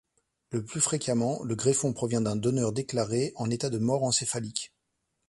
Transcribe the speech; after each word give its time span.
Le 0.49 0.65
plus 0.65 0.81
fréquemment, 0.81 1.43
le 1.43 1.53
greffon 1.53 1.93
provient 1.93 2.21
d'un 2.21 2.35
donneur 2.35 2.73
déclaré 2.73 3.33
en 3.35 3.51
état 3.51 3.69
de 3.69 3.77
mort 3.77 4.03
encéphalique. 4.03 4.73